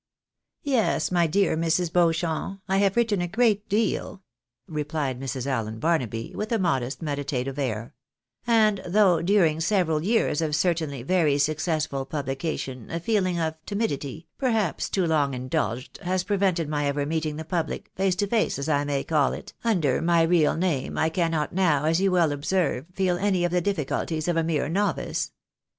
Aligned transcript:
"Yes, 0.63 1.11
my 1.11 1.27
dear 1.27 1.55
Mrs. 1.55 1.93
Beauchamp, 1.93 2.61
I 2.67 2.79
have 2.79 2.95
written 2.95 3.21
a 3.21 3.27
good 3.27 3.69
deal," 3.69 4.23
replied 4.67 5.19
Mrs. 5.19 5.45
Allen 5.45 5.77
Barnaby, 5.77 6.33
with 6.35 6.51
a 6.51 6.57
modest, 6.57 7.03
meditative 7.03 7.59
air;" 7.59 7.93
and 8.47 8.81
though 8.83 9.21
during 9.21 9.59
several 9.59 10.01
years 10.03 10.41
of 10.41 10.55
certainly 10.55 11.03
very 11.03 11.37
successful 11.37 12.07
publication 12.07 12.89
a 12.89 12.99
feeling 12.99 13.39
of 13.39 13.63
timidity, 13.67 14.27
perhaps 14.39 14.89
too 14.89 15.05
long 15.05 15.35
indulged, 15.35 15.99
has 16.01 16.23
prevented 16.23 16.67
my 16.67 16.87
ever 16.87 17.05
meeting 17.05 17.35
the 17.35 17.45
public, 17.45 17.91
face 17.95 18.15
to 18.15 18.25
face 18.25 18.57
as 18.57 18.67
I 18.67 18.83
may 18.83 19.03
call 19.03 19.33
it, 19.33 19.53
under 19.63 20.01
my 20.01 20.23
real 20.23 20.55
name, 20.57 20.97
I 20.97 21.09
cannot 21.09 21.53
now, 21.53 21.85
as 21.85 22.01
you 22.01 22.11
well 22.11 22.31
observe, 22.31 22.87
feel 22.91 23.19
any 23.19 23.45
of 23.45 23.51
the 23.51 23.61
difficulties 23.61 24.27
of 24.27 24.35
a 24.35 24.43
mere 24.43 24.67
novice. 24.67 25.31